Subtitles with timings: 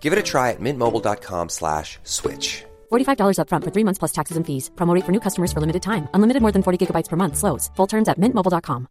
[0.00, 2.64] Give it a try at mintmobile.com slash switch.
[2.90, 4.70] $45 upfront for three months plus taxes and fees.
[4.76, 6.08] Promote for new customers for limited time.
[6.14, 7.36] Unlimited more than 40 gigabytes per month.
[7.36, 7.70] Slows.
[7.76, 8.88] Full terms at mintmobile.com.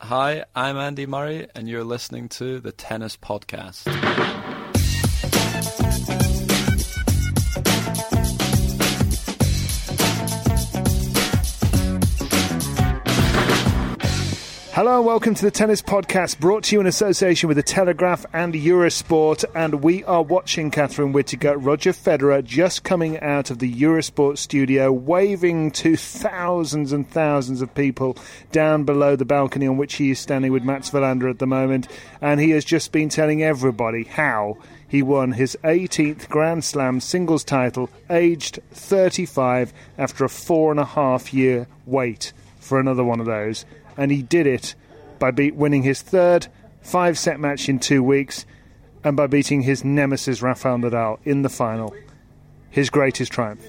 [0.00, 3.86] Hi, I'm Andy Murray, and you're listening to the Tennis Podcast.
[14.82, 18.26] Hello and welcome to the Tennis Podcast, brought to you in association with The Telegraph
[18.32, 19.44] and Eurosport.
[19.54, 24.90] And we are watching Catherine Whitaker, Roger Federer, just coming out of the Eurosport studio,
[24.90, 28.16] waving to thousands and thousands of people
[28.50, 31.86] down below the balcony on which he is standing with Mats Wilander at the moment.
[32.20, 37.44] And he has just been telling everybody how he won his 18th Grand Slam singles
[37.44, 43.26] title, aged 35, after a four and a half year wait for another one of
[43.26, 43.64] those
[43.96, 44.74] and he did it
[45.18, 46.48] by beat, winning his third
[46.82, 48.44] five set match in two weeks
[49.04, 51.94] and by beating his nemesis Rafael Nadal in the final.
[52.70, 53.64] His greatest triumph.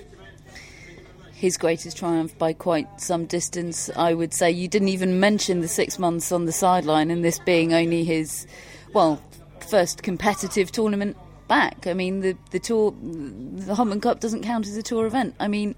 [1.34, 4.50] His greatest triumph by quite some distance, I would say.
[4.50, 8.48] You didn't even mention the six months on the sideline, and this being only his,
[8.94, 9.22] well,
[9.60, 11.18] first competitive tournament
[11.50, 11.86] back.
[11.86, 15.36] I mean, the the tour, the Hopman Cup doesn't count as a tour event.
[15.38, 15.76] I mean,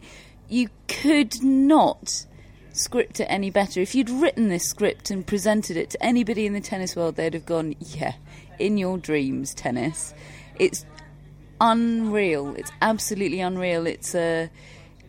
[0.49, 2.25] you could not
[2.75, 3.79] script it any better.
[3.79, 7.33] If you'd written this script and presented it to anybody in the tennis world, they'd
[7.33, 8.13] have gone, yeah,
[8.59, 10.13] in your dreams, tennis.
[10.57, 10.85] It's
[11.61, 12.55] unreal.
[12.55, 13.87] It's absolutely unreal.
[13.87, 14.49] It's a.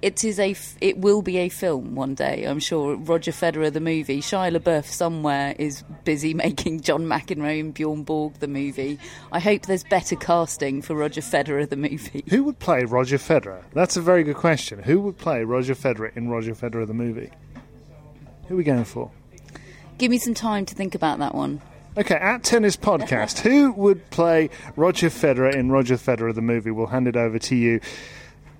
[0.03, 0.55] It is a.
[0.81, 2.44] It will be a film one day.
[2.44, 2.97] I'm sure.
[2.97, 4.21] Roger Federer the movie.
[4.21, 8.99] Shia LaBeouf somewhere is busy making John McEnroe and Bjorn Borg the movie.
[9.32, 12.25] I hope there's better casting for Roger Federer the movie.
[12.28, 13.62] Who would play Roger Federer?
[13.72, 14.82] That's a very good question.
[14.82, 17.31] Who would play Roger Federer in Roger Federer the movie?
[18.48, 19.10] Who are we going for?
[19.98, 21.60] Give me some time to think about that one.
[21.98, 26.70] Okay, at Tennis Podcast, who would play Roger Federer in Roger Federer the movie?
[26.70, 27.80] We'll hand it over to you.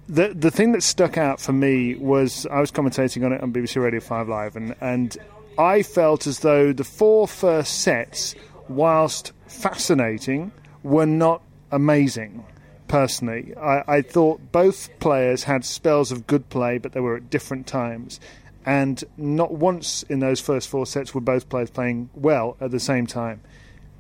[0.09, 3.53] The the thing that stuck out for me was I was commentating on it on
[3.53, 5.17] BBC Radio 5 Live, and, and
[5.59, 8.35] I felt as though the four first sets,
[8.69, 12.45] whilst fascinating, were not amazing
[12.89, 13.55] personally.
[13.57, 17.67] I, I, thought both players had spells of good play, but they were at different
[17.67, 18.21] times
[18.67, 22.81] and not once in those first four sets were both players playing well at the
[22.81, 23.41] same time.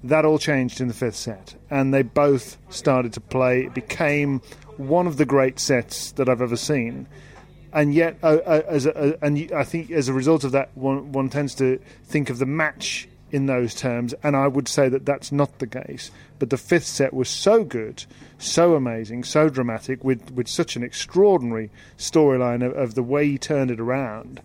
[0.03, 3.66] That all changed in the fifth set, and they both started to play.
[3.66, 4.43] It became
[4.77, 7.06] one of the great sets that I've ever seen.
[7.72, 10.71] And yet, uh, uh, as a, uh, and I think as a result of that,
[10.77, 14.88] one, one tends to think of the match in those terms, and I would say
[14.88, 16.10] that that's not the case.
[16.38, 18.04] But the fifth set was so good,
[18.38, 23.38] so amazing, so dramatic, with, with such an extraordinary storyline of, of the way he
[23.38, 24.41] turned it around.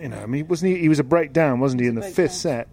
[0.00, 0.82] You know, I mean, wasn't he?
[0.82, 2.68] He was a breakdown, wasn't he, in the fifth set?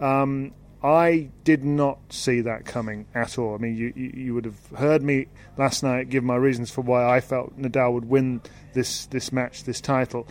[0.00, 0.52] Um,
[0.82, 3.54] I did not see that coming at all.
[3.54, 6.82] I mean, you, you, you would have heard me last night give my reasons for
[6.82, 8.42] why I felt Nadal would win
[8.74, 10.28] this this match, this title.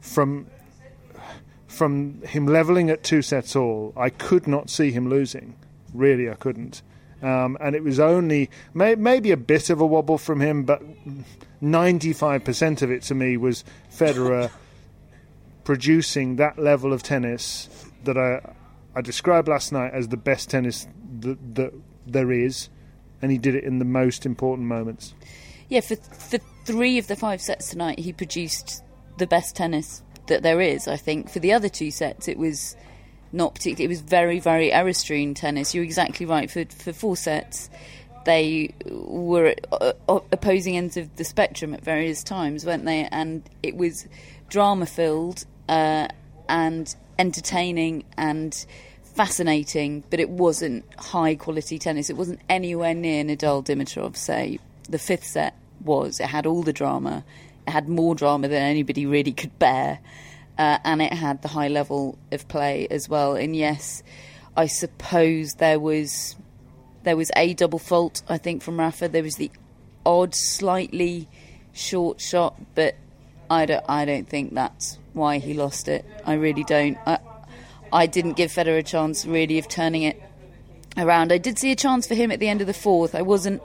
[0.00, 0.46] From
[1.72, 5.56] from him leveling at two sets all, I could not see him losing.
[5.94, 6.82] Really, I couldn't.
[7.22, 10.82] Um, and it was only may, maybe a bit of a wobble from him, but
[11.62, 14.50] 95% of it to me was Federer
[15.64, 17.68] producing that level of tennis
[18.04, 18.40] that I,
[18.96, 20.88] I described last night as the best tennis
[21.20, 21.72] that, that
[22.06, 22.68] there is,
[23.20, 25.14] and he did it in the most important moments.
[25.68, 28.82] Yeah, for, for three of the five sets tonight, he produced
[29.18, 30.88] the best tennis that there is.
[30.88, 32.76] I think for the other two sets, it was
[33.32, 33.84] not particularly.
[33.84, 35.74] It was very, very Eristroon tennis.
[35.74, 36.50] You're exactly right.
[36.50, 37.70] For for four sets,
[38.24, 43.08] they were at uh, opposing ends of the spectrum at various times, weren't they?
[43.10, 44.06] And it was
[44.48, 46.08] drama filled uh,
[46.48, 48.66] and entertaining and
[49.02, 52.10] fascinating, but it wasn't high quality tennis.
[52.10, 54.58] It wasn't anywhere near Nadal Dimitrov, say.
[54.88, 56.20] The fifth set was.
[56.20, 57.24] It had all the drama.
[57.66, 60.00] Had more drama than anybody really could bear.
[60.58, 63.34] Uh, and it had the high level of play as well.
[63.34, 64.02] And yes,
[64.56, 66.36] I suppose there was
[67.04, 68.22] there was a double fault.
[68.28, 69.08] I think from Rafa.
[69.08, 69.50] There was the
[70.04, 71.28] odd, slightly
[71.72, 72.96] short shot, but
[73.50, 73.84] I don't.
[73.88, 76.04] I don't think that's why he lost it.
[76.24, 76.98] I really don't.
[77.06, 77.18] I,
[77.92, 80.20] I didn't give Federer a chance really of turning it
[80.96, 81.32] around.
[81.32, 83.14] I did see a chance for him at the end of the fourth.
[83.14, 83.62] I wasn't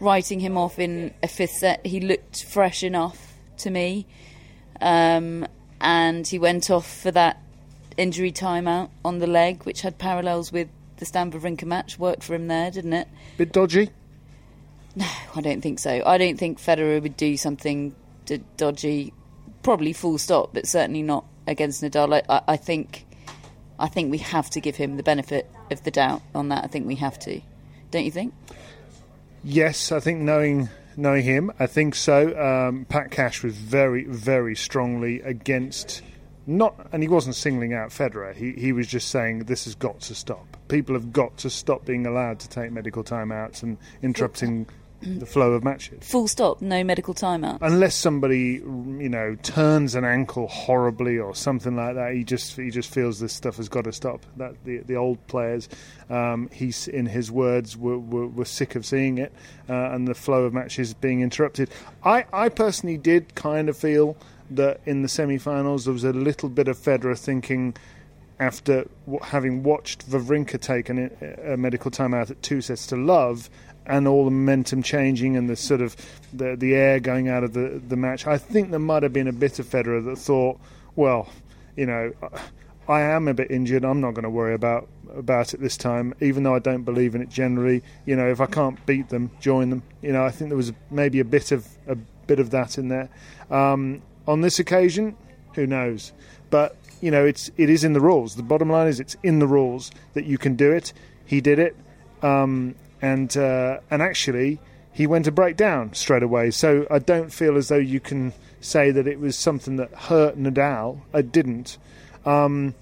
[0.00, 1.84] writing him off in a fifth set.
[1.86, 3.25] He looked fresh enough
[3.58, 4.06] to me.
[4.80, 5.46] Um,
[5.80, 7.42] and he went off for that
[7.96, 10.68] injury timeout on the leg, which had parallels with
[10.98, 11.98] the Stan Wawrinka match.
[11.98, 13.08] Worked for him there, didn't it?
[13.36, 13.90] Bit dodgy?
[14.94, 16.02] No, I don't think so.
[16.06, 17.94] I don't think Federer would do something
[18.24, 19.12] d- dodgy,
[19.62, 22.22] probably full stop, but certainly not against Nadal.
[22.28, 23.04] I, I think,
[23.78, 26.64] I think we have to give him the benefit of the doubt on that.
[26.64, 27.40] I think we have to,
[27.90, 28.32] don't you think?
[29.44, 32.36] Yes, I think knowing knowing him, I think so.
[32.38, 36.02] Um, Pat Cash was very, very strongly against
[36.46, 38.34] not, and he wasn't singling out Federer.
[38.34, 40.56] He he was just saying this has got to stop.
[40.68, 44.68] People have got to stop being allowed to take medical timeouts and interrupting
[45.02, 45.98] the flow of matches.
[46.08, 47.58] Full stop, no medical timeout.
[47.60, 52.70] Unless somebody, you know, turns an ankle horribly or something like that, he just he
[52.70, 54.24] just feels this stuff has got to stop.
[54.36, 55.68] That the the old players,
[56.10, 59.32] um, he's in his words, were, were, were sick of seeing it
[59.68, 61.70] uh, and the flow of matches being interrupted.
[62.04, 64.16] I I personally did kind of feel
[64.50, 67.74] that in the semi-finals there was a little bit of Federer thinking
[68.38, 68.86] after
[69.22, 71.10] having watched Wawrinka take an,
[71.44, 73.48] a medical timeout at two sets to love
[73.86, 75.96] and all the momentum changing and the sort of
[76.32, 78.26] the the air going out of the the match.
[78.26, 80.60] I think there might have been a bit of Federer that thought,
[80.94, 81.28] well,
[81.76, 82.12] you know,
[82.88, 83.84] I am a bit injured.
[83.84, 87.14] I'm not going to worry about about it this time, even though I don't believe
[87.14, 87.82] in it generally.
[88.04, 89.82] You know, if I can't beat them, join them.
[90.02, 91.96] You know, I think there was maybe a bit of a
[92.26, 93.08] bit of that in there.
[93.50, 95.16] Um, on this occasion,
[95.54, 96.12] who knows?
[96.50, 98.36] But you know, it's it is in the rules.
[98.36, 100.92] The bottom line is it's in the rules that you can do it.
[101.24, 101.76] He did it.
[102.22, 104.60] Um, and uh, and actually
[104.92, 106.50] he went to break down straight away.
[106.50, 110.38] So I don't feel as though you can say that it was something that hurt
[110.38, 111.00] Nadal.
[111.12, 111.78] I didn't,
[112.24, 112.74] um,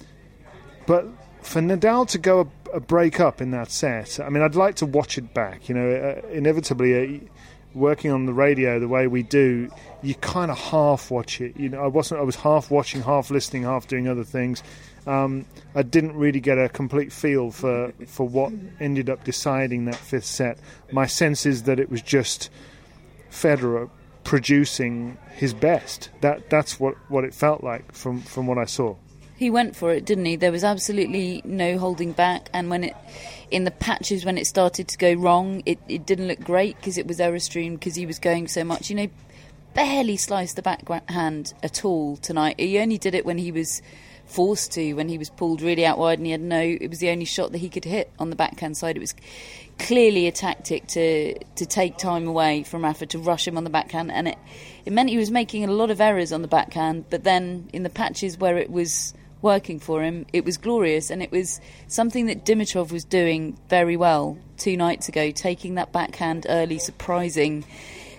[0.87, 1.07] but
[1.43, 2.41] for Nadal to go
[2.73, 5.69] a, a, break up in that set, I mean, I'd like to watch it back.
[5.69, 7.19] You know, uh, inevitably.
[7.19, 7.31] Uh,
[7.75, 9.69] working on the radio the way we do,
[10.01, 11.57] you kind of half watch it.
[11.57, 12.21] You know, I wasn't.
[12.21, 14.63] I was half watching, half listening, half doing other things
[15.07, 19.97] um, I didn't really get a complete feel for for what ended up deciding that
[19.97, 20.59] fifth set.
[20.93, 22.51] My sense is that it was just
[23.31, 23.91] Federer
[24.25, 26.11] producing his best.
[26.23, 28.97] That that's what, what it felt like from, from what I saw.
[29.37, 30.37] He went for it, didn't he?
[30.37, 32.97] There was absolutely no holding back, and when it
[33.51, 36.99] in the patches when it started to go wrong, it, it didn't look great because
[36.99, 38.91] it was error stream because he was going so much.
[38.91, 39.09] You know,
[39.75, 42.59] barely sliced the backhand at all tonight.
[42.59, 43.83] He only did it when he was
[44.27, 46.99] forced to when he was pulled really out wide and he had no it was
[46.99, 48.97] the only shot that he could hit on the backhand side.
[48.97, 49.15] It was
[49.79, 53.71] clearly a tactic to to take time away from Rafa to rush him on the
[53.71, 54.11] backhand.
[54.11, 54.39] And it
[54.85, 57.83] it meant he was making a lot of errors on the backhand but then in
[57.83, 61.11] the patches where it was working for him it was glorious.
[61.11, 65.93] And it was something that Dimitrov was doing very well two nights ago taking that
[65.93, 67.65] backhand early surprising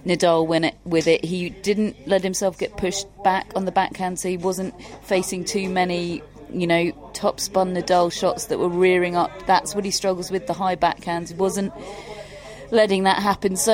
[0.05, 1.25] Nadal win it with it.
[1.25, 5.67] He didn't let himself get pushed back on the backhand, so he wasn't facing too
[5.69, 6.21] many,
[6.53, 9.31] you know, top spun Nadal shots that were rearing up.
[9.47, 11.29] That's what he struggles with, the high backhands.
[11.29, 11.73] He wasn't
[12.71, 13.55] letting that happen.
[13.55, 13.73] So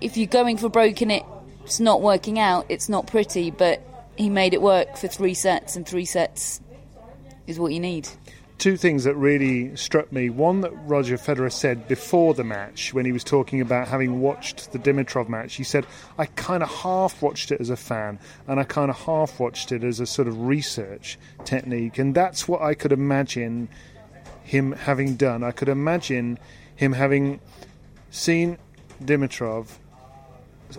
[0.00, 1.24] if you're going for broken it,
[1.64, 3.80] it's not working out, it's not pretty, but
[4.16, 6.60] he made it work for three sets, and three sets
[7.46, 8.08] is what you need
[8.62, 10.30] two things that really struck me.
[10.30, 14.70] One that Roger Federer said before the match, when he was talking about having watched
[14.70, 15.84] the Dimitrov match, he said,
[16.16, 19.72] I kind of half watched it as a fan and I kind of half watched
[19.72, 21.98] it as a sort of research technique.
[21.98, 23.68] And that's what I could imagine
[24.44, 25.42] him having done.
[25.42, 26.38] I could imagine
[26.76, 27.40] him having
[28.12, 28.58] seen
[29.02, 29.78] Dimitrov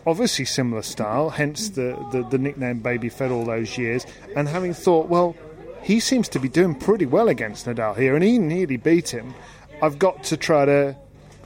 [0.08, 4.74] obviously similar style, hence the, the, the nickname Baby Fed all those years, and having
[4.74, 5.36] thought, well,
[5.84, 9.36] he seems to be doing pretty well against Nadal here, and he nearly beat him.
[9.82, 10.96] I've got to try to.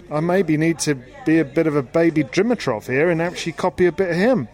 [0.10, 3.88] I maybe need to be a bit of a baby Dimitrov here and actually copy
[3.88, 4.48] a bit of him.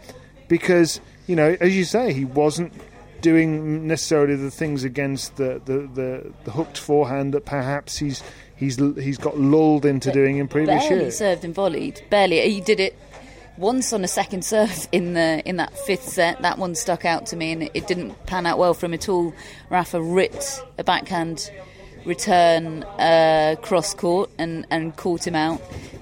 [0.48, 2.74] Because, you know, as you say, he wasn't
[3.22, 8.24] doing necessarily the things against the, the, the, the hooked forehand that perhaps he's
[8.56, 11.18] he's he's got lulled into doing in previous barely years.
[11.18, 12.02] served and volleyed.
[12.10, 12.50] Barely.
[12.50, 12.98] He did it
[13.58, 16.42] once on a second serve in the in that fifth set.
[16.42, 19.10] That one stuck out to me, and it, didn't pan out well for him at
[19.10, 19.34] all.
[19.70, 21.52] Rafa ripped a backhand
[22.06, 25.62] return uh, cross court and, and caught him out.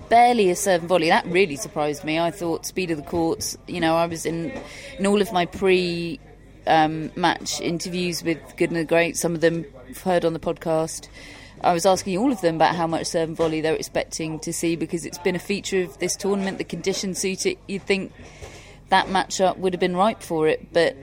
[0.10, 1.10] Barely a serve and volley.
[1.10, 2.20] That really surprised me.
[2.20, 3.58] I thought speed of the courts.
[3.68, 4.52] You know, I was in
[4.98, 6.20] in all of my pre
[6.68, 9.18] um, match interviews with Good and the Great.
[9.18, 9.66] Some of them
[10.04, 11.08] heard on the podcast.
[11.64, 14.52] I was asking all of them about how much serve and volley they're expecting to
[14.52, 16.58] see because it's been a feature of this tournament.
[16.58, 17.60] The conditions suit it.
[17.68, 18.12] You'd think
[18.90, 20.96] that matchup would have been ripe for it, but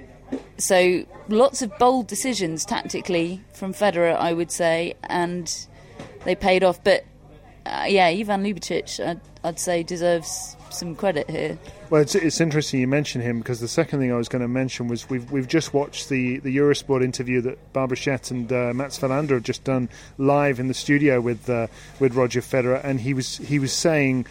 [0.58, 5.52] so lots of bold decisions tactically from Federer, I would say, and
[6.24, 6.82] they paid off.
[6.82, 7.04] But
[7.64, 11.58] uh, yeah, Ivan Ljubicic, I'd, I'd, say, deserves some credit here.
[11.90, 14.48] Well, it's, it's interesting you mention him because the second thing I was going to
[14.48, 18.74] mention was we've we've just watched the, the Eurosport interview that Barbara Schett and uh,
[18.74, 21.68] Mats Wilander have just done live in the studio with uh,
[21.98, 24.26] with Roger Federer, and he was he was saying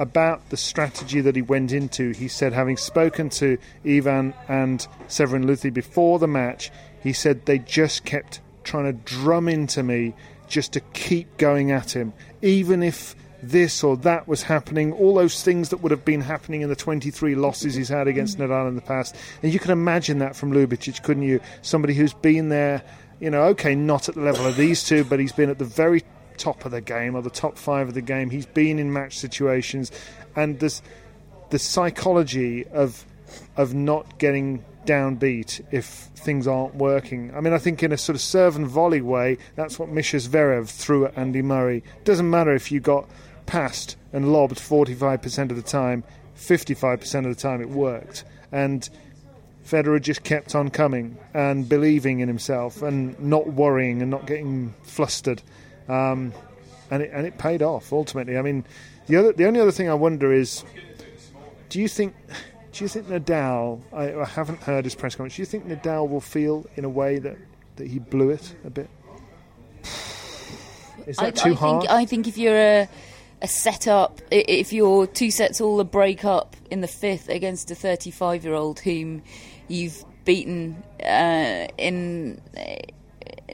[0.00, 2.10] about the strategy that he went into.
[2.10, 7.60] He said, having spoken to Ivan and Severin Luthi before the match, he said they
[7.60, 10.14] just kept trying to drum into me
[10.48, 12.12] just to keep going at him,
[12.42, 16.62] even if this or that was happening, all those things that would have been happening
[16.62, 18.50] in the 23 losses he's had against mm-hmm.
[18.52, 19.14] Nadal in the past.
[19.42, 21.40] And you can imagine that from Ljubicic, couldn't you?
[21.62, 22.82] Somebody who's been there,
[23.20, 25.64] you know, okay, not at the level of these two, but he's been at the
[25.64, 26.02] very
[26.36, 28.30] top of the game or the top five of the game.
[28.30, 29.90] He's been in match situations,
[30.36, 30.82] and there's
[31.50, 33.04] the psychology of
[33.56, 37.34] of not getting downbeat if things aren't working.
[37.34, 40.26] I mean, I think in a sort of serve and volley way, that's what Mischa
[40.26, 41.84] Zverev threw at Andy Murray.
[42.04, 43.06] Doesn't matter if you got
[43.48, 46.04] passed and lobbed 45% of the time,
[46.36, 48.24] 55% of the time it worked.
[48.52, 48.88] And
[49.66, 54.74] Federer just kept on coming and believing in himself and not worrying and not getting
[54.82, 55.42] flustered.
[55.88, 56.32] Um,
[56.90, 58.38] and it and it paid off ultimately.
[58.38, 58.64] I mean,
[59.08, 60.64] the other the only other thing I wonder is,
[61.68, 62.14] do you think
[62.72, 63.80] do you think Nadal?
[63.92, 65.36] I, I haven't heard his press conference.
[65.36, 67.36] Do you think Nadal will feel in a way that
[67.76, 68.88] that he blew it a bit?
[71.06, 71.82] Is that I, too I hard?
[71.82, 72.88] Think, I think if you're a
[73.40, 77.74] a setup, if you're two sets all a break up in the fifth against a
[77.74, 79.22] 35 year old whom
[79.68, 82.40] you've beaten uh, in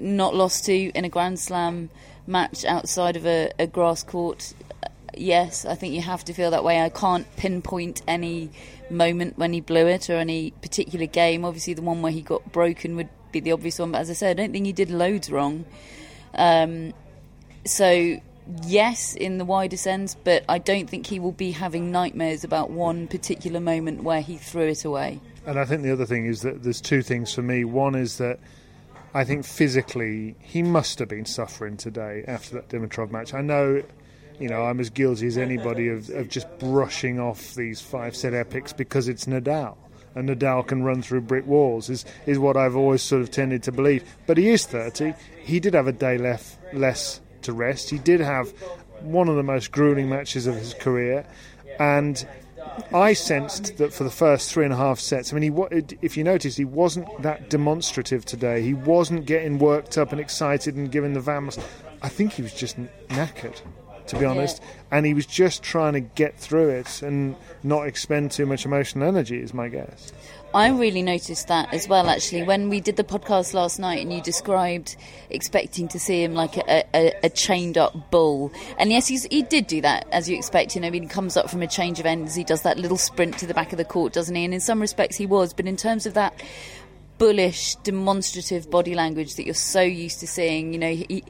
[0.00, 1.91] not lost to in a Grand Slam
[2.26, 4.55] match outside of a, a grass court,
[5.17, 6.81] yes, I think you have to feel that way.
[6.81, 8.50] I can't pinpoint any
[8.91, 11.45] moment when he blew it or any particular game.
[11.45, 14.14] Obviously, the one where he got broken would be the obvious one, but as I
[14.14, 15.64] said, I don't think he did loads wrong.
[16.35, 16.93] Um,
[17.64, 18.21] so,
[18.64, 22.70] yes, in the wider sense, but I don't think he will be having nightmares about
[22.70, 25.20] one particular moment where he threw it away.
[25.46, 27.64] And I think the other thing is that there's two things for me.
[27.64, 28.38] One is that
[29.12, 33.34] I think physically he must have been suffering today after that Dimitrov match.
[33.34, 33.82] I know,
[34.40, 38.34] you know, I'm as guilty as anybody of, of just brushing off these five set
[38.34, 39.76] epics because it's Nadal.
[40.16, 43.64] And Nadal can run through brick walls, is, is what I've always sort of tended
[43.64, 44.04] to believe.
[44.26, 45.14] But he is 30.
[45.42, 47.90] He did have a day left, less to rest.
[47.90, 48.52] He did have
[49.00, 51.26] one of the most grueling matches of his career.
[51.78, 52.26] And
[52.92, 56.16] I sensed that for the first three and a half sets, I mean, he, if
[56.16, 58.62] you notice, he wasn't that demonstrative today.
[58.62, 61.58] He wasn't getting worked up and excited and giving the vamos.
[62.02, 63.60] I think he was just knackered,
[64.14, 64.61] to be honest.
[64.62, 64.99] Yeah.
[64.99, 69.06] And he was just trying to get through it and not expend too much emotional
[69.09, 70.12] energy, is my guess.
[70.54, 74.12] I really noticed that as well, actually, when we did the podcast last night and
[74.12, 74.97] you described
[75.28, 78.52] expecting to see him like a, a, a chained up bull.
[78.78, 80.76] And yes, he did do that, as you expect.
[80.76, 82.78] You know, I mean, he comes up from a change of ends, he does that
[82.78, 84.44] little sprint to the back of the court, doesn't he?
[84.44, 85.52] And in some respects, he was.
[85.52, 86.40] But in terms of that
[87.18, 91.25] bullish, demonstrative body language that you're so used to seeing, you know, he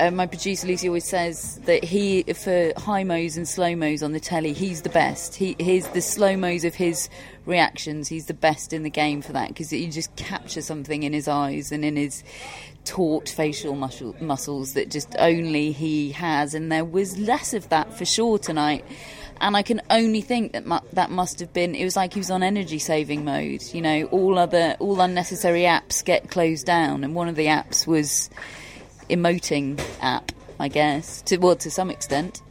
[0.00, 4.12] uh, my producer Lucy always says that he, for high mos and slow mos on
[4.12, 5.34] the telly, he's the best.
[5.34, 7.08] He, his the slow mos of his
[7.44, 11.12] reactions, he's the best in the game for that because you just capture something in
[11.12, 12.22] his eyes and in his
[12.84, 16.54] taut facial muscle, muscles that just only he has.
[16.54, 18.84] And there was less of that for sure tonight.
[19.40, 21.74] And I can only think that mu- that must have been.
[21.74, 23.62] It was like he was on energy saving mode.
[23.74, 27.86] You know, all other all unnecessary apps get closed down, and one of the apps
[27.86, 28.30] was
[29.08, 31.22] emoting app, I guess.
[31.22, 32.42] To well, to some extent.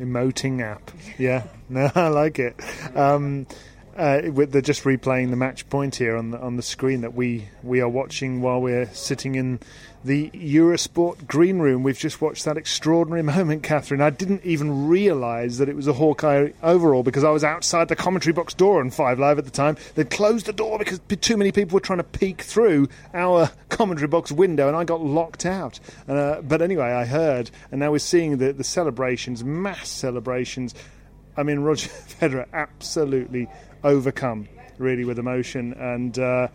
[0.00, 1.44] Emoting app, yeah.
[1.70, 2.54] No, I like it.
[2.94, 3.46] Um,
[3.96, 7.48] uh, they're just replaying the match point here on the on the screen that we
[7.62, 9.60] we are watching while we're sitting in
[10.04, 11.82] the Eurosport green room.
[11.82, 14.02] We've just watched that extraordinary moment, Catherine.
[14.02, 17.96] I didn't even realise that it was a Hawkeye overall because I was outside the
[17.96, 19.76] commentary box door on Five Live at the time.
[19.94, 24.08] They'd closed the door because too many people were trying to peek through our commentary
[24.08, 25.80] box window, and I got locked out.
[26.06, 30.74] Uh, but anyway, I heard, and now we're seeing the, the celebrations, mass celebrations.
[31.36, 31.88] I mean, Roger
[32.20, 33.48] Federer absolutely
[33.84, 34.48] overcome,
[34.78, 36.18] really, with emotion and.
[36.18, 36.48] Uh,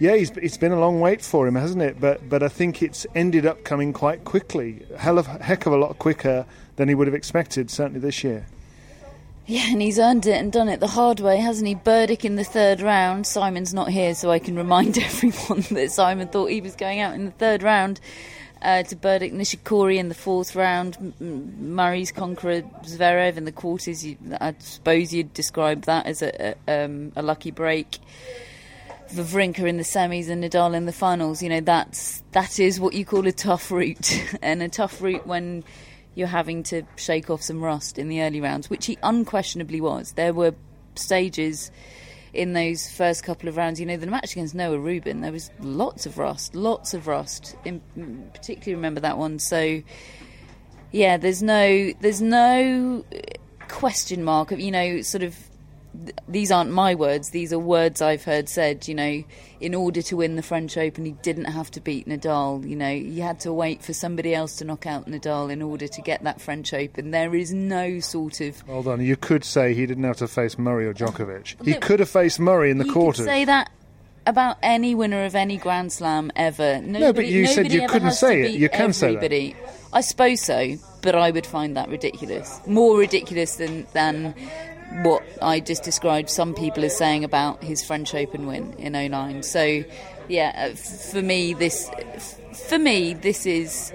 [0.00, 2.00] Yeah, it's been a long wait for him, hasn't it?
[2.00, 5.76] But but I think it's ended up coming quite quickly, hell of heck of a
[5.76, 6.46] lot quicker
[6.76, 8.46] than he would have expected, certainly this year.
[9.44, 11.74] Yeah, and he's earned it and done it the hard way, hasn't he?
[11.74, 13.26] Berdych in the third round.
[13.26, 17.14] Simon's not here, so I can remind everyone that Simon thought he was going out
[17.14, 18.00] in the third round.
[18.62, 24.04] Uh, to Berdych Nishikori in the fourth round, M- Murray's conqueror Zverev in the quarters.
[24.04, 27.98] You, I suppose you'd describe that as a, a, um, a lucky break.
[29.14, 31.42] Wawrinka in the semis and Nadal in the finals.
[31.42, 35.26] You know that's that is what you call a tough route, and a tough route
[35.26, 35.64] when
[36.14, 40.12] you're having to shake off some rust in the early rounds, which he unquestionably was.
[40.12, 40.54] There were
[40.96, 41.70] stages
[42.32, 43.80] in those first couple of rounds.
[43.80, 47.56] You know, the match against Noah Rubin, there was lots of rust, lots of rust.
[47.64, 47.80] In,
[48.32, 49.38] particularly remember that one.
[49.38, 49.82] So,
[50.92, 53.18] yeah, there's no, there's no uh,
[53.68, 55.36] question mark of you know, sort of
[56.28, 59.24] these aren't my words, these are words I've heard said, you know,
[59.60, 62.68] in order to win the French Open, he didn't have to beat Nadal.
[62.68, 65.88] You know, he had to wait for somebody else to knock out Nadal in order
[65.88, 67.10] to get that French Open.
[67.10, 68.60] There is no sort of.
[68.62, 71.64] Hold on, you could say he didn't have to face Murray or Djokovic.
[71.64, 73.24] He could have faced Murray in the you quarters.
[73.24, 73.70] Could say that
[74.26, 76.80] about any winner of any Grand Slam ever.
[76.80, 78.52] Nobody, no, but you said you couldn't say it.
[78.52, 79.54] You can say that.
[79.92, 82.60] I suppose so, but I would find that ridiculous.
[82.66, 84.34] More ridiculous than than
[85.02, 89.42] what I just described some people as saying about his French Open win in 09.
[89.42, 89.84] So,
[90.28, 91.90] yeah, uh, for me, this
[92.52, 93.92] for me this is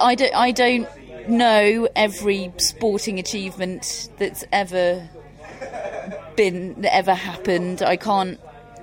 [0.00, 0.88] I don't I don't
[1.28, 5.08] know every sporting achievement that's ever
[6.36, 7.82] been ever happened.
[7.82, 8.40] I can't.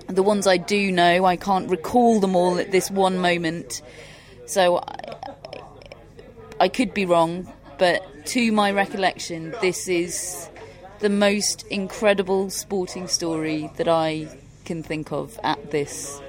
[0.07, 3.81] The ones I do know, I can't recall them all at this one moment.
[4.45, 5.15] So I,
[6.59, 10.47] I could be wrong, but to my recollection, this is
[10.99, 14.27] the most incredible sporting story that I
[14.65, 16.19] can think of at this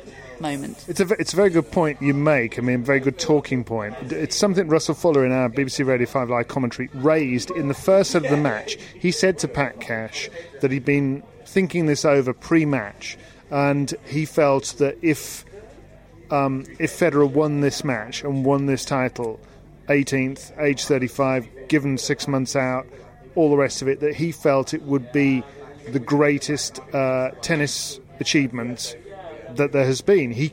[0.41, 0.85] moment.
[0.89, 2.59] It's a, it's a very good point you make.
[2.59, 3.95] I mean, very good talking point.
[4.13, 8.11] It's something Russell Fuller in our BBC Radio 5 Live commentary raised in the first
[8.11, 8.77] set of the match.
[8.95, 10.29] He said to Pat Cash
[10.61, 13.17] that he'd been thinking this over pre match,
[13.51, 15.45] and he felt that if,
[16.31, 19.41] um, if Federer won this match and won this title,
[19.89, 22.87] 18th, age 35, given six months out,
[23.37, 25.45] all the rest of it, that he felt it would be
[25.89, 28.97] the greatest uh, tennis achievement
[29.51, 30.33] that there has been.
[30.33, 30.53] He,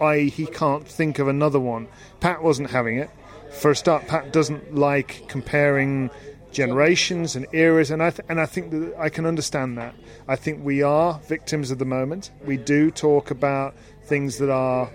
[0.00, 1.88] I, he can't think of another one.
[2.20, 3.10] Pat wasn't having it.
[3.50, 6.10] For a start, Pat doesn't like comparing
[6.52, 9.94] generations and eras, and I th- and I think that I can understand that.
[10.26, 12.30] I think we are victims of the moment.
[12.44, 14.90] We do talk about things that are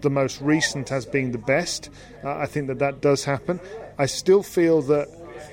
[0.00, 1.90] the most recent as being the best.
[2.24, 3.60] Uh, I think that that does happen.
[3.98, 5.08] I still feel that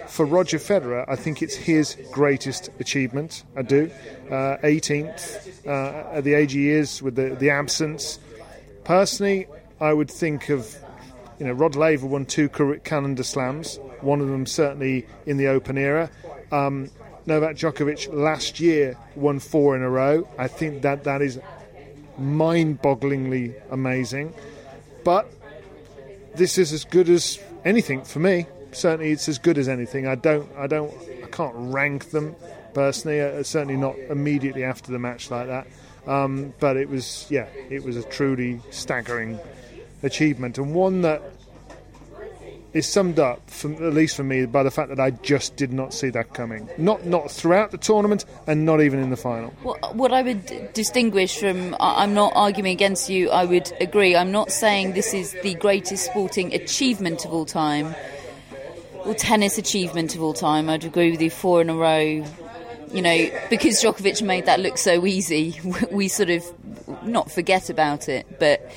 [0.08, 3.44] for Roger Federer, I think it's his greatest achievement.
[3.56, 3.90] I do.
[4.30, 8.20] Uh, 18th uh, at the age he is with the, the absence.
[8.84, 9.48] Personally,
[9.80, 10.76] I would think of,
[11.40, 12.50] you know, Rod Laver won two
[12.84, 16.10] calendar slams, one of them certainly in the Open era.
[16.52, 16.90] Um,
[17.26, 20.28] Novak Djokovic last year won four in a row.
[20.38, 21.40] I think that that is
[22.18, 24.34] mind bogglingly amazing.
[25.04, 25.30] But
[26.36, 28.48] this is as good as anything for me.
[28.78, 30.06] Certainly, it's as good as anything.
[30.08, 32.36] I don't, I don't, I can't rank them
[32.74, 33.20] personally.
[33.22, 35.68] Uh, certainly not immediately after the match like that.
[36.06, 39.40] Um, but it was, yeah, it was a truly staggering
[40.04, 41.22] achievement and one that
[42.74, 45.74] is summed up, from, at least for me, by the fact that I just did
[45.74, 46.70] not see that coming.
[46.78, 49.50] Not not throughout the tournament, and not even in the final.
[49.64, 54.16] What, what I would distinguish from, I'm not arguing against you, I would agree.
[54.16, 57.96] I'm not saying this is the greatest sporting achievement of all time,
[59.08, 60.70] or tennis achievement of all time.
[60.70, 62.24] I'd agree with you, four in a row.
[62.94, 65.60] You know, because Djokovic made that look so easy,
[65.92, 66.44] we sort of
[67.04, 68.72] not forget about it, but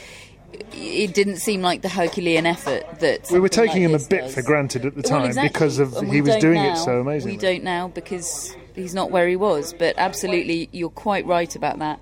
[0.73, 4.23] it didn't seem like the Herculean effort that We were taking like him a bit
[4.23, 4.35] does.
[4.35, 5.49] for granted at the Well, time exactly.
[5.51, 6.73] because of he was doing now.
[6.73, 7.37] it so amazingly.
[7.37, 9.73] We don't now because he's not where he was.
[9.79, 12.01] But absolutely, you're quite right about that.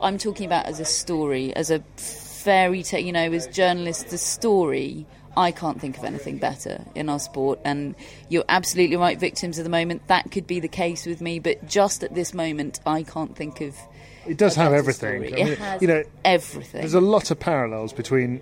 [0.00, 3.04] I'm talking about as a story, as a fairy tale.
[3.04, 5.06] You know, as journalists, the story.
[5.38, 7.94] I can't think of anything better in our sport, and
[8.28, 9.16] you're absolutely right.
[9.18, 10.06] Victims of the moment.
[10.08, 13.60] That could be the case with me, but just at this moment, I can't think
[13.60, 13.76] of.
[14.26, 15.22] It does have everything.
[15.22, 15.40] story.
[15.40, 16.80] I mean, it has you know, everything.
[16.80, 18.40] There's a lot of parallels between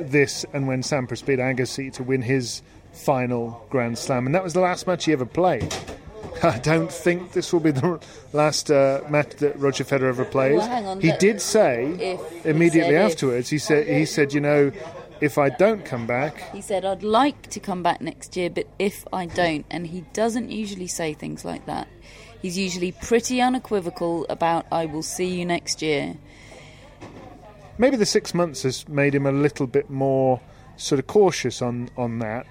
[0.00, 2.62] this and when Sampras beat Agassi to win his
[2.94, 5.74] final Grand Slam, and that was the last match he ever played.
[6.42, 8.00] I don't think this will be the
[8.32, 10.58] last uh, match that Roger Federer ever plays.
[10.58, 13.12] Well, hang on, he did say if- he immediately said if.
[13.12, 13.50] afterwards.
[13.50, 14.72] He said he said, you know,
[15.22, 18.66] if I don't come back, He said, I'd like to come back next year, but
[18.78, 21.88] if I don't, and he doesn't usually say things like that.
[22.42, 26.16] He's usually pretty unequivocal about, I will see you next year.
[27.78, 30.40] maybe the six months has made him a little bit more
[30.76, 32.46] sort of cautious on on that.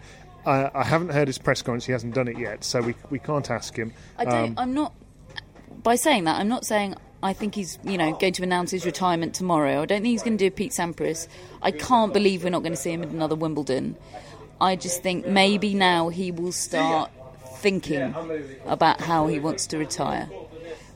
[0.45, 3.19] I, I haven't heard his press conference; he hasn't done it yet, so we we
[3.19, 3.93] can't ask him.
[4.17, 4.49] I don't.
[4.49, 4.93] Um, I'm not.
[5.83, 8.85] By saying that, I'm not saying I think he's you know going to announce his
[8.85, 9.81] retirement tomorrow.
[9.81, 11.27] I don't think he's going to do Pete Sampras.
[11.61, 13.95] I can't believe we're not going to see him at another Wimbledon.
[14.59, 17.11] I just think maybe now he will start
[17.57, 18.13] thinking
[18.65, 20.25] about how he wants to retire,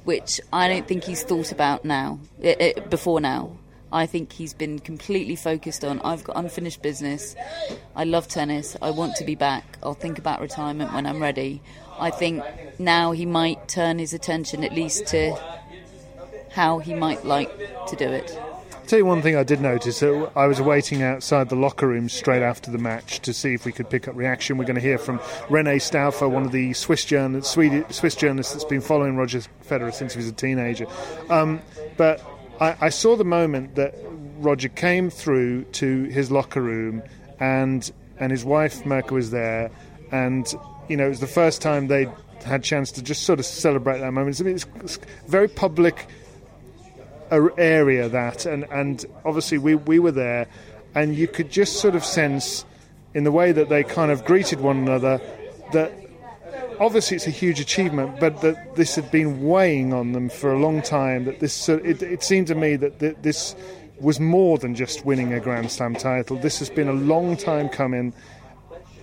[0.04, 2.20] which I don't think he's thought about now.
[2.42, 3.58] eh, eh, before now,
[3.92, 6.02] I think he's been completely focused on.
[6.02, 7.36] I've got unfinished business.
[7.96, 8.76] I love tennis.
[8.82, 9.78] I want to be back.
[9.84, 11.62] I'll think about retirement when I'm ready.
[12.00, 12.44] I think
[12.78, 15.36] now he might turn his attention at least to
[16.56, 17.52] how he might like
[17.88, 18.32] to do it.
[18.42, 20.02] I'll Tell you one thing I did notice.
[20.02, 23.66] Uh, I was waiting outside the locker room straight after the match to see if
[23.66, 24.58] we could pick up reaction.
[24.58, 28.66] We're going to hear from Rene Stauffer, one of the Swiss, journal- Swiss journalists that's
[28.66, 30.88] been following Roger Federer since he was a teenager.
[31.30, 31.62] Um,
[31.98, 32.22] but
[32.62, 33.96] I, I saw the moment that
[34.38, 37.04] Roger came through to his locker room
[37.40, 39.72] and and his wife Mirka was there,
[40.12, 40.46] and
[40.88, 42.08] you know it was the first time they
[42.46, 44.40] had chance to just sort of celebrate that moment.
[44.40, 46.08] It's, it's, very public a-
[47.32, 50.48] area that, and, and obviously we, we were there,
[50.94, 52.66] and you could just sort of sense
[53.14, 55.22] in the way that they kind of greeted one another
[55.72, 55.92] that
[56.80, 60.60] obviously it's a huge achievement, but that this had been weighing on them for a
[60.60, 61.26] long time.
[61.26, 63.56] That this, sort it, it seemed to me that th- this
[64.00, 66.38] was more than just winning a Grand Slam title.
[66.38, 68.14] This has been a long time coming.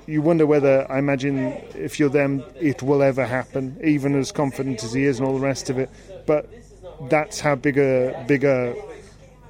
[0.06, 4.82] You wonder whether, I imagine, if you're them, it will ever happen, even as confident
[4.84, 5.88] as he is and all the rest of it.
[6.26, 6.50] But
[7.08, 8.74] that's how big a big a,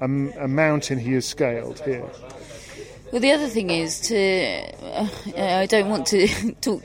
[0.00, 2.08] a, a mountain he has scaled here.
[3.12, 4.62] Well, the other thing is to.
[4.82, 6.82] Uh, I don't want to talk,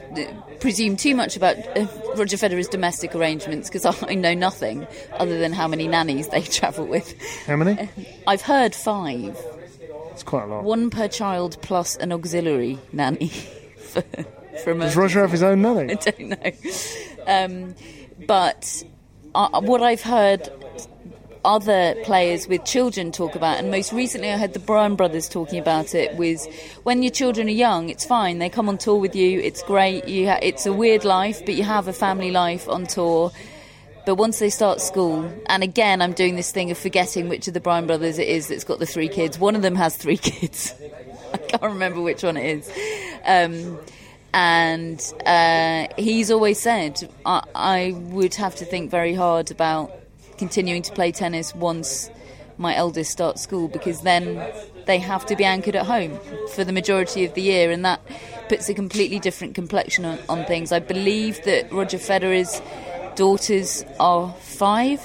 [0.60, 5.54] presume too much about uh, Roger Federer's domestic arrangements because I know nothing other than
[5.54, 7.14] how many nannies they travel with.
[7.46, 7.90] How many?
[8.28, 9.38] I've heard five,
[10.12, 10.64] It's quite a lot.
[10.66, 13.30] one per child plus an auxiliary nanny.
[13.88, 14.02] For,
[14.66, 15.94] for Does Roger have his own nanny?
[15.94, 16.52] I don't know.
[17.26, 17.76] Um,
[18.28, 18.84] but
[19.36, 20.50] uh, what I've heard
[21.46, 25.60] other players with children talk about, and most recently I heard the Bryan brothers talking
[25.60, 26.46] about it, was
[26.84, 28.40] when your children are young, it's fine.
[28.40, 30.08] They come on tour with you, it's great.
[30.08, 33.32] You ha- it's a weird life, but you have a family life on tour.
[34.06, 37.54] But once they start school, and again, I'm doing this thing of forgetting which of
[37.54, 39.38] the Bryan brothers it is that's got the three kids.
[39.38, 40.74] One of them has three kids.
[41.34, 42.72] I can't remember which one it is.
[43.26, 43.80] Um,
[44.34, 49.92] and uh, he's always said, I, I would have to think very hard about
[50.38, 52.10] continuing to play tennis once
[52.58, 54.44] my eldest starts school because then
[54.86, 56.18] they have to be anchored at home
[56.54, 58.02] for the majority of the year, and that
[58.50, 60.72] puts a completely different complexion on, on things.
[60.72, 62.62] I believe that Roger Federer's
[63.16, 65.02] daughters are five.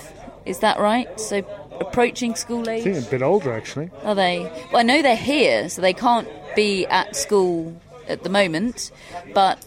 [0.47, 1.19] Is that right?
[1.21, 1.45] So
[1.81, 2.85] approaching school I age.
[2.85, 3.91] think a bit older actually.
[4.05, 4.41] Are they?
[4.73, 7.75] Well, I know they're here, so they can't be at school
[8.09, 8.91] at the moment.
[9.35, 9.65] But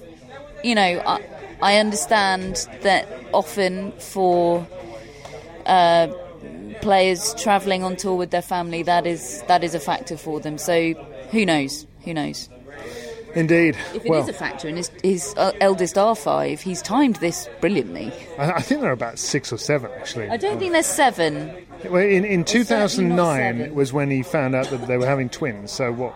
[0.64, 1.26] you know, I,
[1.62, 4.68] I understand that often for
[5.66, 6.08] uh,
[6.82, 10.58] players travelling on tour with their family, that is that is a factor for them.
[10.58, 10.94] So
[11.32, 11.86] who knows?
[12.04, 12.50] Who knows?
[13.36, 13.76] Indeed.
[13.94, 17.18] If it is well, a factor, and his, his uh, eldest R five, he's timed
[17.18, 18.14] this brilliantly.
[18.40, 20.30] I, I think there are about six or seven actually.
[20.30, 21.54] I don't think there's seven.
[21.90, 23.76] Well, in, in 2009 seven.
[23.76, 25.72] was when he found out that they were having twins.
[25.72, 26.16] So what?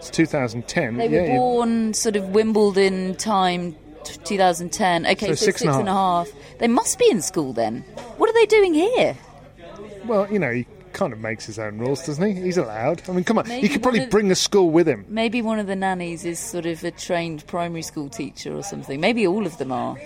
[0.00, 0.96] It's 2010.
[0.96, 5.06] They yeah, were you- born sort of Wimbledon time, t- 2010.
[5.06, 6.28] Okay, So so, six and and a half.
[6.58, 7.82] They must be in school then.
[8.16, 9.16] What are they doing here?
[10.06, 12.42] well, you know, he kind of makes his own rules, doesn't he?
[12.42, 13.02] He's allowed.
[13.08, 15.04] I mean, come on, Maybe he could probably of- bring the school with him.
[15.08, 19.00] Maybe one of the nannies is sort of a trained primary school teacher or something.
[19.00, 19.96] Maybe all of them are.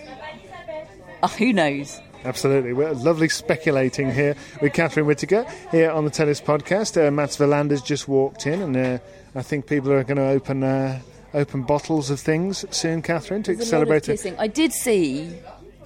[1.22, 2.00] Oh, who knows?
[2.24, 2.72] Absolutely.
[2.72, 6.96] We're lovely speculating here with Catherine Whitaker here on the Tennis Podcast.
[7.06, 8.98] Uh, Mats Wilander's just walked in, and uh,
[9.34, 11.00] I think people are going to open uh,
[11.32, 14.36] open bottles of things soon, Catherine, to There's a lot of celebrate it.
[14.38, 15.36] I did see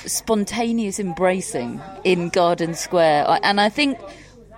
[0.04, 3.98] spontaneous embracing in Garden Square, and I think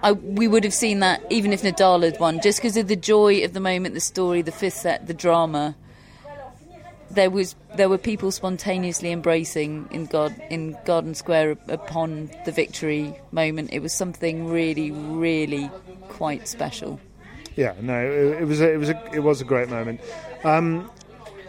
[0.03, 2.97] I, we would have seen that even if Nadal had won, just because of the
[2.97, 5.77] joy of the moment, the story, the fifth set, the drama.
[7.13, 13.15] There was there were people spontaneously embracing in God in Garden Square upon the victory
[13.33, 13.71] moment.
[13.73, 15.71] It was something really, really
[16.09, 17.01] quite special.
[17.57, 20.01] Yeah, no, it, it was a, it was a, it was a great moment.
[20.45, 20.91] Um,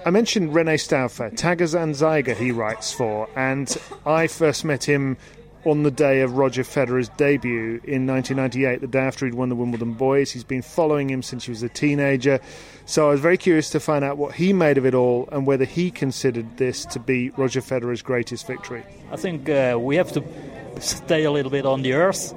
[0.05, 5.17] I mentioned Rene Stauffer, Tages-Anzeiger he writes for, and I first met him
[5.63, 9.55] on the day of Roger Federer's debut in 1998, the day after he'd won the
[9.55, 10.31] Wimbledon Boys.
[10.31, 12.39] He's been following him since he was a teenager,
[12.85, 15.45] so I was very curious to find out what he made of it all and
[15.45, 18.83] whether he considered this to be Roger Federer's greatest victory.
[19.11, 20.23] I think uh, we have to
[20.79, 22.33] stay a little bit on the earth.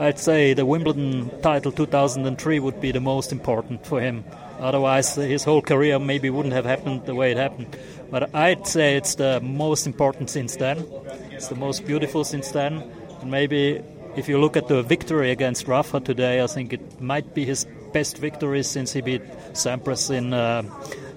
[0.00, 4.24] I'd say the Wimbledon title 2003 would be the most important for him.
[4.58, 7.76] Otherwise, his whole career maybe wouldn't have happened the way it happened.
[8.10, 10.86] But I'd say it's the most important since then.
[11.32, 12.82] It's the most beautiful since then.
[13.20, 13.82] And maybe
[14.16, 17.66] if you look at the victory against Rafa today, I think it might be his
[17.92, 20.62] best victory since he beat Sampras in uh,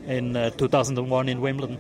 [0.08, 1.78] in uh, 2001 in Wimbledon.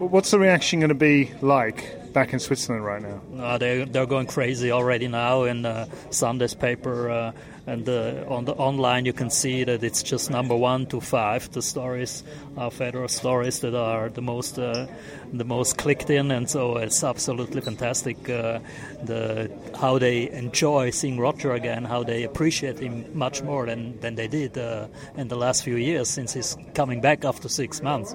[0.00, 3.20] What's the reaction going to be like back in Switzerland right now?
[3.38, 7.32] Uh, they they're going crazy already now in uh, Sunday's paper uh,
[7.66, 11.50] and uh, on the online you can see that it's just number one to five
[11.52, 12.24] the stories
[12.56, 14.86] are Federer stories that are the most uh,
[15.32, 16.30] the most clicked in.
[16.30, 18.60] And so it's absolutely fantastic uh,
[19.02, 24.14] the how they enjoy seeing Roger again how they appreciate him much more than, than
[24.14, 28.14] they did uh, in the last few years since he's coming back after six months.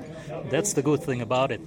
[0.49, 1.62] That's the good thing about it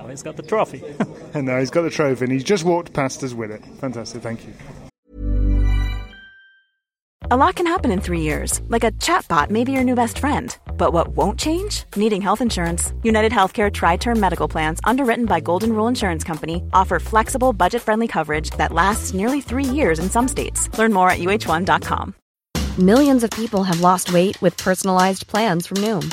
[0.00, 0.82] now he's got the trophy
[1.34, 4.22] and now he's got the trophy and he's just walked past us with it fantastic
[4.22, 4.52] thank you
[7.32, 10.18] a lot can happen in three years, like a chatbot may be your new best
[10.18, 10.56] friend.
[10.76, 11.84] But what won't change?
[11.94, 12.92] Needing health insurance.
[13.04, 18.08] United Healthcare TriTerm Medical Plans, underwritten by Golden Rule Insurance Company, offer flexible, budget friendly
[18.08, 20.76] coverage that lasts nearly three years in some states.
[20.76, 22.14] Learn more at uh1.com.
[22.80, 26.12] Millions of people have lost weight with personalized plans from Noom,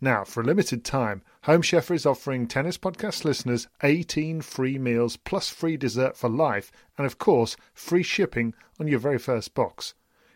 [0.00, 5.16] Now, for a limited time, Home Chef is offering Tennis Podcast listeners 18 free meals
[5.16, 9.94] plus free dessert for life and, of course, free shipping on your very first box.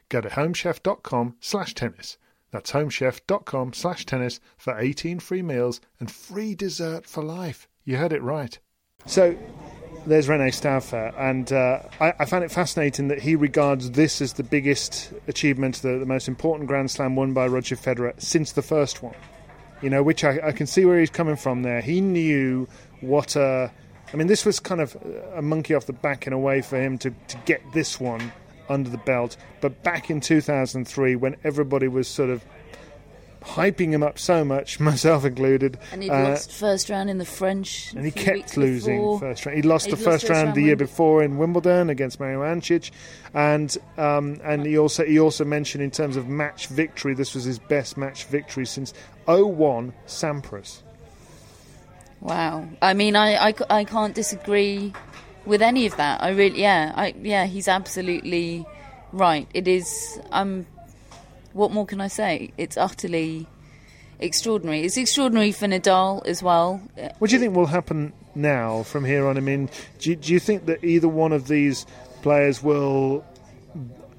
[0.09, 2.17] Go to homechef.com slash tennis.
[2.51, 7.69] That's homechef.com slash tennis for 18 free meals and free dessert for life.
[7.85, 8.59] You heard it right.
[9.05, 9.37] So,
[10.07, 14.35] there's Rene Stauffer, and uh, I, I, found it fascinating that he regards this as
[14.35, 18.63] the biggest achievement, the, the, most important Grand Slam won by Roger Federer since the
[18.63, 19.15] first one.
[19.83, 21.81] You know, which I, I can see where he's coming from there.
[21.81, 22.69] He knew
[23.01, 23.71] what a.
[24.13, 24.97] I mean, this was kind of
[25.35, 28.33] a monkey off the back in a way for him to, to get this one
[28.69, 29.37] under the belt.
[29.61, 32.45] But back in 2003, when everybody was sort of
[33.43, 35.79] hyping him up so much, myself included.
[35.93, 37.93] And he uh, lost first round in the French.
[37.95, 39.21] And he kept losing before.
[39.21, 39.57] first round.
[39.57, 42.91] He lost He'd the first, round, round the year before in Wimbledon against Mario Ancic,
[43.35, 47.45] and um, and he also he also mentioned in terms of match victory, this was
[47.45, 48.93] his best match victory since
[49.27, 50.83] 01 Sampras.
[52.21, 52.69] Wow.
[52.83, 54.93] I mean, I, I, I can't disagree
[55.47, 56.23] with any of that.
[56.23, 58.67] I really, yeah, I, yeah, he's absolutely
[59.13, 59.49] right.
[59.55, 60.21] It is.
[60.31, 60.67] I'm
[61.53, 62.53] what more can I say?
[62.57, 63.47] It's utterly
[64.19, 64.83] extraordinary.
[64.83, 66.81] It's extraordinary for Nadal as well.
[67.19, 69.37] What do you think will happen now from here on?
[69.37, 71.87] I mean, do you, do you think that either one of these
[72.23, 73.25] players will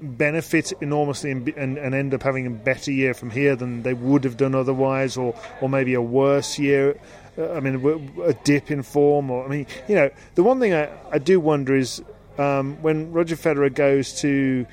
[0.00, 3.94] benefit enormously and, and, and, end up having a better year from here than they
[3.94, 6.98] would have done otherwise, or, or maybe a worse year?
[7.38, 10.74] Uh, I mean, a dip in form, or I mean, you know, the one thing
[10.74, 12.02] I, I do wonder is
[12.36, 14.66] um, when Roger Federer goes to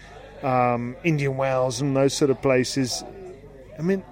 [0.43, 3.03] um, Indian Wells and those sort of places.
[3.77, 4.03] I mean,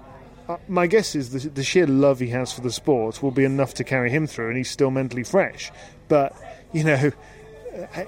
[0.48, 3.44] uh, my guess is the, the, sheer love he has for the sport will be
[3.44, 5.70] enough to carry him through, and he's still mentally fresh.
[6.08, 6.34] But
[6.72, 7.12] you know,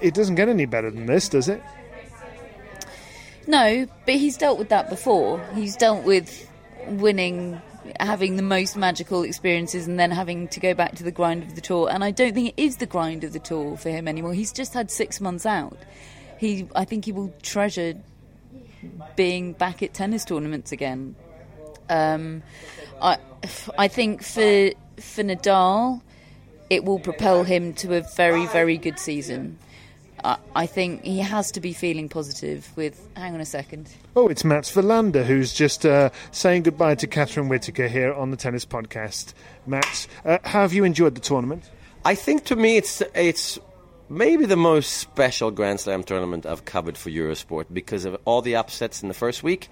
[0.01, 1.61] it doesn't get any better than this, does it?
[3.47, 5.43] No, but he's dealt with that before.
[5.55, 6.49] He's dealt with
[6.87, 7.61] winning,
[7.99, 11.55] having the most magical experiences, and then having to go back to the grind of
[11.55, 11.89] the tour.
[11.91, 14.33] And I don't think it is the grind of the tour for him anymore.
[14.33, 15.77] He's just had six months out.
[16.37, 17.95] He, I think, he will treasure
[19.15, 21.15] being back at tennis tournaments again.
[21.89, 22.43] Um,
[23.01, 23.17] I
[23.77, 26.01] I think for for Nadal,
[26.69, 29.57] it will propel him to a very very good season.
[30.23, 32.71] I, I think he has to be feeling positive.
[32.75, 33.89] With hang on a second.
[34.15, 38.37] Oh, it's Mats Wilander who's just uh, saying goodbye to Catherine Whitaker here on the
[38.37, 39.33] Tennis Podcast.
[39.65, 41.69] Mats, uh, how have you enjoyed the tournament?
[42.03, 43.59] I think to me it's it's
[44.11, 48.57] maybe the most special Grand Slam tournament I've covered for Eurosport because of all the
[48.57, 49.69] upsets in the first week,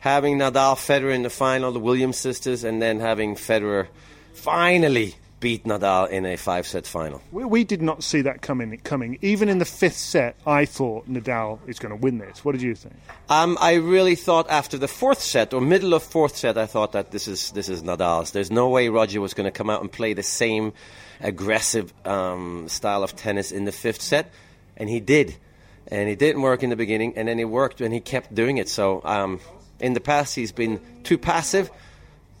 [0.00, 3.88] having Nadal, Federer in the final, the Williams sisters, and then having Federer
[4.32, 7.20] finally beat Nadal in a five-set final.
[7.32, 8.78] We, we did not see that coming.
[8.84, 12.44] Coming even in the fifth set, I thought Nadal is going to win this.
[12.44, 12.94] What did you think?
[13.28, 16.92] Um, I really thought after the fourth set or middle of fourth set, I thought
[16.92, 18.30] that this is this is Nadal's.
[18.30, 20.72] There's no way Roger was going to come out and play the same
[21.22, 24.30] aggressive um, style of tennis in the fifth set,
[24.76, 25.36] and he did.
[25.88, 28.58] And it didn't work in the beginning, and then it worked, and he kept doing
[28.58, 28.68] it.
[28.68, 29.40] So um,
[29.80, 31.70] in the past, he's been too passive,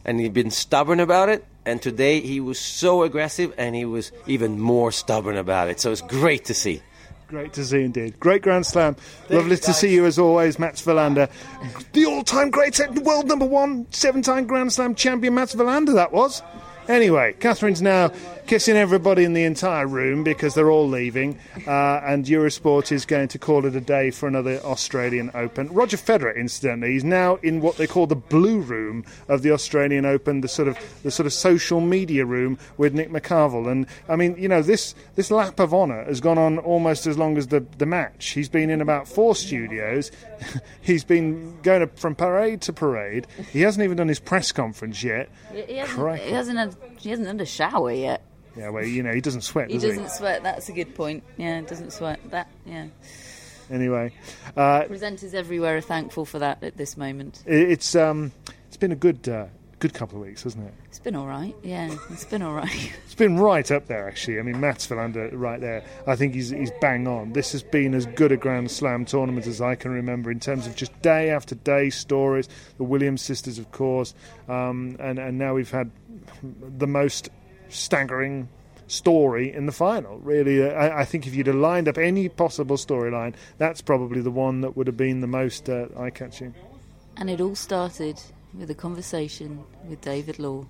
[0.04, 1.44] and he's been stubborn about it.
[1.64, 5.80] And today, he was so aggressive, and he was even more stubborn about it.
[5.80, 6.82] So it's great to see.
[7.28, 8.20] Great to see indeed.
[8.20, 8.94] Great Grand Slam.
[9.30, 11.30] Lovely to see you as always, Mats Wilander.
[11.92, 16.12] The all time great world number one, seven time Grand Slam champion, Mats Wilander, that
[16.12, 16.42] was.
[16.88, 18.12] Anyway, Catherine's now
[18.46, 23.28] kissing everybody in the entire room because they're all leaving, uh, and Eurosport is going
[23.28, 25.68] to call it a day for another Australian Open.
[25.72, 30.04] Roger Federer, incidentally, is now in what they call the blue room of the Australian
[30.04, 33.70] Open, the sort of the sort of social media room with Nick McCarvel.
[33.70, 37.16] And I mean, you know, this this lap of honour has gone on almost as
[37.18, 38.30] long as the the match.
[38.30, 40.10] He's been in about four studios.
[40.80, 43.26] He's been going from parade to parade.
[43.52, 45.30] He hasn't even done his press conference yet.
[45.52, 48.22] He hasn't, he hasn't had he hasn't had a shower yet.
[48.56, 49.70] Yeah, well, you know, he doesn't sweat.
[49.70, 50.42] He does doesn't sweat.
[50.42, 51.24] That's a good point.
[51.36, 52.20] Yeah, doesn't sweat.
[52.30, 52.88] That yeah.
[53.70, 54.12] Anyway,
[54.56, 57.42] uh, presenters everywhere are thankful for that at this moment.
[57.46, 58.32] It's um,
[58.66, 59.46] it's been a good uh,
[59.82, 60.74] good couple of weeks, hasn't it?
[60.84, 61.56] It's been all right.
[61.62, 62.92] Yeah, it's been all right.
[63.04, 64.38] it's been right up there, actually.
[64.38, 65.84] I mean, Mats Wilander right there.
[66.06, 67.32] I think he's he's bang on.
[67.32, 70.66] This has been as good a Grand Slam tournament as I can remember in terms
[70.68, 72.48] of just day after day stories.
[72.76, 74.14] The Williams sisters, of course,
[74.48, 75.90] um, and and now we've had
[76.42, 77.30] the most
[77.74, 78.48] staggering
[78.86, 80.18] story in the final.
[80.18, 84.20] Really, uh, I, I, think if you'd have lined up any possible storyline, that's probably
[84.20, 86.54] the one that would have been the most uh, eye catching.
[87.16, 88.20] And it all started
[88.54, 90.66] with a conversation with David Law.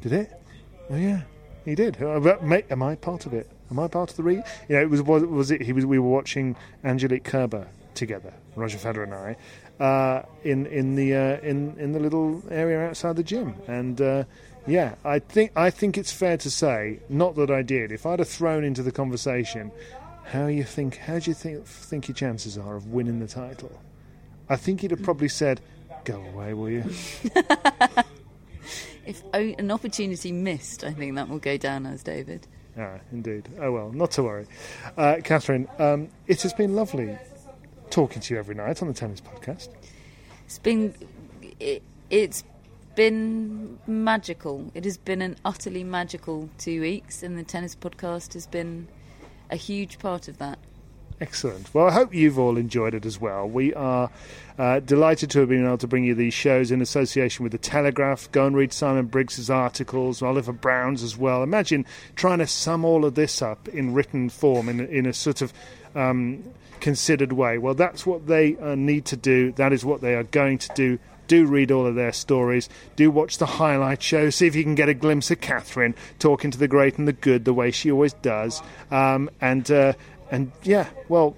[0.00, 0.42] Did it?
[0.90, 1.22] Oh yeah,
[1.64, 2.02] he did.
[2.02, 3.50] Uh, am I part of it?
[3.70, 4.42] Am I part of the read?
[4.68, 5.62] You know, it was was, was it?
[5.62, 5.86] He was.
[5.86, 11.40] We were watching Angelique Kerber together, Roger Federer and I, uh, in in the uh,
[11.40, 14.24] in in the little area outside the gym, and uh,
[14.70, 17.90] yeah, I think I think it's fair to say, not that I did.
[17.90, 19.72] If I'd have thrown into the conversation,
[20.24, 23.72] how you think, how do you think think your chances are of winning the title?
[24.48, 25.60] I think he'd have probably said,
[26.04, 26.84] "Go away, will you?"
[29.06, 32.46] if an opportunity missed, I think that will go down as David.
[32.78, 33.48] Ah, indeed.
[33.60, 34.46] Oh well, not to worry,
[34.96, 35.66] uh, Catherine.
[35.80, 37.18] Um, it has been lovely
[37.90, 39.68] talking to you every night on the tennis podcast.
[40.46, 40.94] It's been.
[41.58, 42.44] It, it's
[42.94, 44.70] been magical.
[44.74, 48.88] It has been an utterly magical two weeks, and the tennis podcast has been
[49.50, 50.58] a huge part of that.
[51.20, 51.74] Excellent.
[51.74, 53.46] Well, I hope you've all enjoyed it as well.
[53.46, 54.10] We are
[54.58, 57.58] uh, delighted to have been able to bring you these shows in association with The
[57.58, 58.32] Telegraph.
[58.32, 61.42] Go and read Simon Briggs's articles, Oliver Brown's as well.
[61.42, 61.84] Imagine
[62.16, 65.52] trying to sum all of this up in written form in, in a sort of
[65.94, 66.42] um,
[66.80, 67.58] considered way.
[67.58, 69.52] Well, that's what they uh, need to do.
[69.52, 70.98] That is what they are going to do
[71.30, 72.68] do read all of their stories.
[72.96, 74.30] Do watch the highlight show.
[74.30, 77.12] See if you can get a glimpse of Catherine talking to the great and the
[77.12, 78.60] good the way she always does.
[78.90, 79.92] Um, and uh,
[80.32, 81.36] and yeah, well,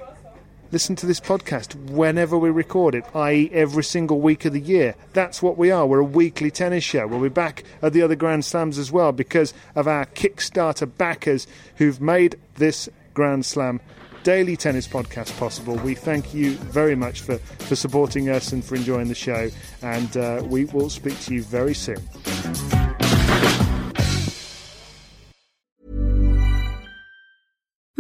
[0.70, 4.94] listen to this podcast whenever we record it, i.e., every single week of the year.
[5.12, 5.86] That's what we are.
[5.86, 7.06] We're a weekly tennis show.
[7.06, 11.46] We'll be back at the other Grand Slams as well because of our Kickstarter backers
[11.76, 13.80] who've made this Grand Slam
[14.22, 15.74] daily tennis podcast possible.
[15.76, 19.50] We thank you very much for, for supporting us and for enjoying the show,
[19.82, 21.98] and uh, we will speak to you very soon.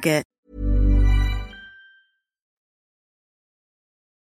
[0.00, 0.29] Target.